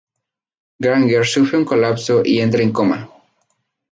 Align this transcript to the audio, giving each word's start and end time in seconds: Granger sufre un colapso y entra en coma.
Granger 0.79 1.23
sufre 1.27 1.57
un 1.59 1.63
colapso 1.65 2.23
y 2.25 2.39
entra 2.39 2.63
en 2.63 2.71
coma. 2.73 3.07